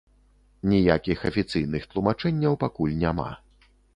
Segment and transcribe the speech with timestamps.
[0.71, 3.29] Ніякіх афіцыйных тлумачэнняў пакуль няма.